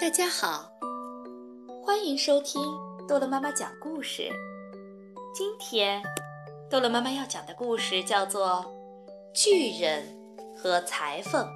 [0.00, 0.72] 大家好，
[1.84, 2.62] 欢迎收听
[3.06, 4.30] 逗乐妈妈讲故事。
[5.34, 6.02] 今天，
[6.70, 8.64] 逗乐妈妈要讲的故事叫做
[9.34, 10.02] 《巨人
[10.56, 11.46] 和裁缝》。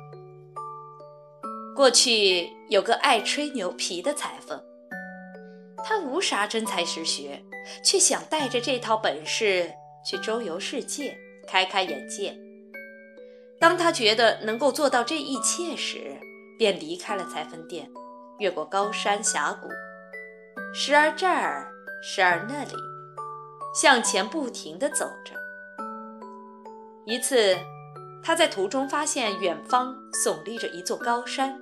[1.75, 4.63] 过去有个爱吹牛皮的裁缝，
[5.83, 7.43] 他无啥真才实学，
[7.83, 9.73] 却想带着这套本事
[10.05, 11.17] 去周游世界，
[11.49, 12.37] 开开眼界。
[13.59, 16.21] 当他觉得能够做到这一切时，
[16.59, 17.91] 便离开了裁缝店。
[18.39, 19.69] 越过高山峡谷，
[20.75, 21.71] 时而这儿，
[22.03, 22.75] 时而那里，
[23.75, 25.35] 向前不停地走着。
[27.07, 27.57] 一次，
[28.23, 31.61] 他在途中发现远方耸立着一座高山，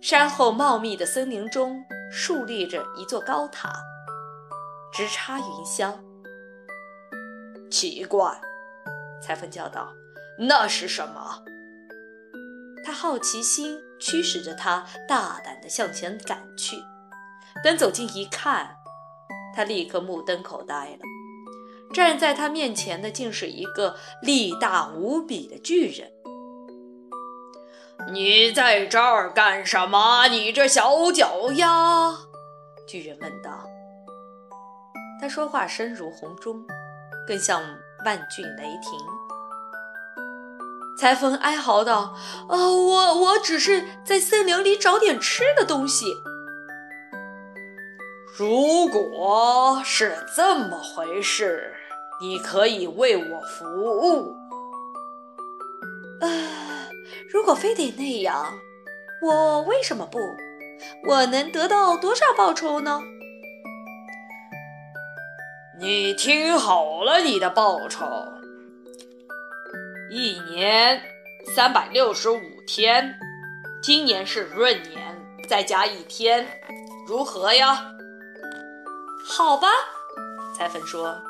[0.00, 3.72] 山后茂密的森林中竖立着一座高塔，
[4.92, 5.92] 直插云霄。
[7.70, 8.40] 奇怪，
[9.20, 9.92] 裁缝叫道
[10.38, 11.42] ：“那是什么？”
[12.96, 16.76] 好奇心驱使着他大胆地向前赶去。
[17.62, 18.76] 等走近一看，
[19.54, 20.98] 他立刻目瞪口呆了。
[21.92, 26.10] 站在他面前的竟是一个力大无比的巨人。
[28.12, 30.28] “你在这儿干什么？
[30.28, 32.12] 你这小脚丫！”
[32.88, 33.68] 巨人问道。
[35.20, 36.66] 他说话声如洪钟，
[37.26, 37.62] 更像
[38.04, 39.15] 万钧雷霆。
[40.98, 42.14] 裁缝哀嚎道
[42.48, 46.06] ：“哦，我我只是在森林里找点吃的东西。
[48.38, 51.74] 如果是这么回事，
[52.20, 54.34] 你可以为我服务。
[56.20, 56.28] 呃，
[57.30, 58.54] 如果非得那样，
[59.22, 60.18] 我为什么不？
[61.08, 63.00] 我能得到多少报酬呢？
[65.78, 68.06] 你听好了，你的报酬。”
[70.08, 71.02] 一年
[71.54, 73.18] 三百六十五天，
[73.82, 75.16] 今年是闰年，
[75.48, 76.46] 再加一天，
[77.06, 77.92] 如何呀？
[79.28, 79.68] 好吧，
[80.56, 81.20] 裁缝说，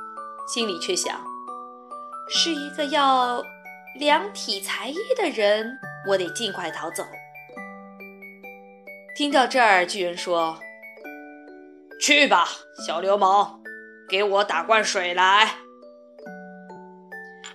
[0.47, 1.19] 心里却想：
[2.28, 3.42] 是一个要
[3.98, 7.03] 量体裁衣的人，我得尽快逃走。
[9.16, 10.60] 听到这儿，巨人说
[11.98, 12.47] ：“去吧，
[12.86, 13.62] 小流氓，
[14.06, 15.56] 给我打罐水来。”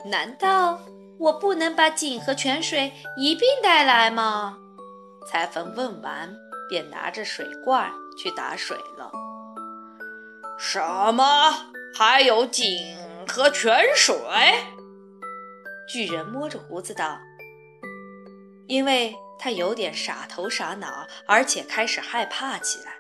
[0.06, 0.80] 难道？
[1.20, 4.58] 我不能把井和泉水一并带来吗？
[5.28, 6.36] 裁缝问完，
[6.68, 9.12] 便拿着水罐去打水了。
[10.58, 10.80] 什
[11.14, 11.24] 么？
[11.96, 12.66] 还有井
[13.28, 14.16] 和泉水？
[15.88, 17.20] 巨人摸着胡子道
[18.68, 22.94] ：“因为他有点傻头傻脑，而且开始害怕起来。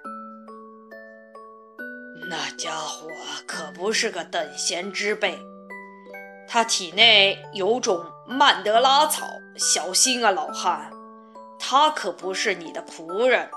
[2.29, 3.07] 那家伙
[3.47, 5.39] 可不是个等闲之辈。”
[6.53, 9.25] 他体内有种曼德拉草，
[9.55, 10.91] 小心啊，老汉！
[11.57, 13.49] 他可不是你的仆人。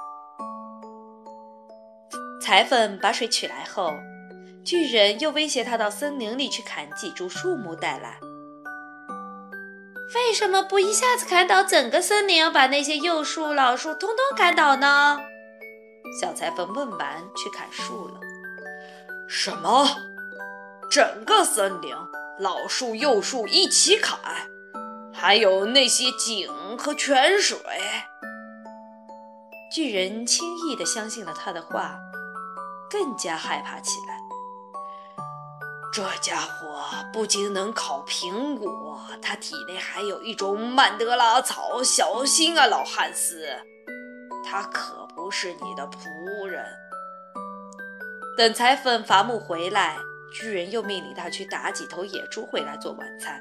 [2.40, 3.90] 裁缝把水取来后，
[4.64, 8.16] 巨人又威胁他到森林里去砍几株树木带来。
[10.14, 15.18] 为什么不一下子砍倒整个森林，把那些幼树、老树通通砍倒呢？
[16.20, 18.20] 小裁缝问完，去砍树了。
[19.28, 19.84] 什么？
[20.88, 21.92] 整个森林？
[22.38, 24.18] 老树、幼树一起砍，
[25.12, 27.58] 还有那些井和泉水。
[29.72, 31.96] 巨人轻易地相信了他的话，
[32.90, 34.18] 更加害怕起来。
[35.92, 43.46] 这家伙不仅能烤苹果，他体内还有一种曼德拉草，小心啊，老汉斯！
[44.44, 46.66] 他可不是你的仆人。
[48.36, 49.96] 等裁缝伐木回来。
[50.34, 53.40] 巨人又命令他去打几头野猪回来做晚餐。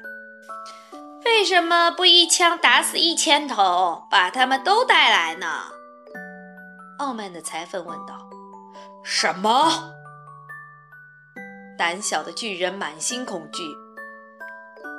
[1.24, 5.46] 为什么不一枪打死一千头，把他们都带来呢？
[6.98, 8.28] 傲慢的裁缝问道。
[9.02, 9.92] 什么？
[11.76, 13.62] 胆小的巨人满心恐惧。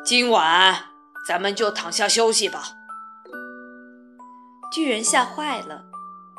[0.03, 0.75] 今晚
[1.25, 2.63] 咱们就躺下休息吧。
[4.73, 5.85] 巨人吓坏了。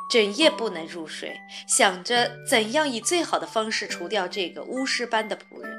[0.09, 5.77] 整夜不能入睡，想着怎样以最好的方式除掉这个巫师般的仆人。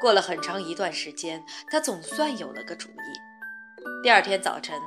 [0.00, 4.02] 过了很长一段时间，他总算有了个主意。
[4.02, 4.78] 第二天早晨，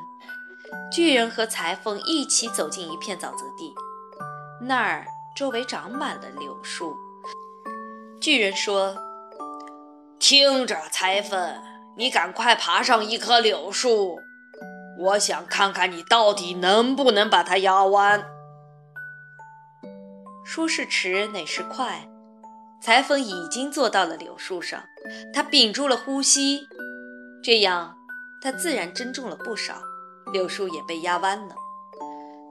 [0.91, 3.73] 巨人和裁缝一起走进一片沼泽地，
[4.61, 5.05] 那儿
[5.35, 6.95] 周围长满了柳树。
[8.21, 8.97] 巨人说
[10.19, 11.55] ：“听着，裁缝，
[11.97, 14.19] 你赶快爬上一棵柳树。”
[14.99, 18.25] 我想看看你到底能不能把它压弯。
[20.43, 22.09] 说时迟，那时快，
[22.81, 24.83] 裁缝已经坐到了柳树上，
[25.33, 26.67] 他屏住了呼吸，
[27.41, 27.95] 这样
[28.41, 29.75] 他自然增重了不少，
[30.33, 31.55] 柳树也被压弯了。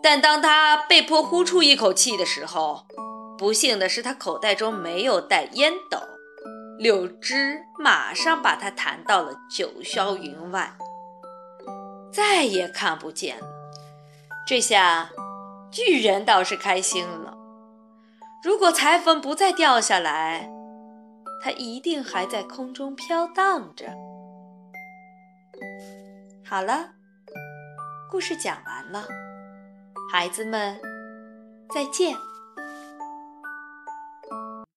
[0.02, 2.86] 但当他被迫呼出一口气的时候，
[3.36, 5.98] 不幸的是他口袋中没有带烟斗，
[6.78, 10.72] 柳枝马上把他弹到了九霄云外，
[12.18, 13.46] 再也看不见了。
[14.44, 15.08] 这下
[15.70, 17.38] 巨人倒是开心了。
[18.42, 20.50] 如果裁缝不再掉下来，
[21.44, 23.86] 他一定还在空中飘荡着。
[26.44, 26.88] 好了，
[28.10, 29.06] 故事讲完了，
[30.12, 30.76] 孩子们，
[31.72, 32.16] 再见。